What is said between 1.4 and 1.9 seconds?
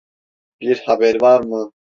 mı?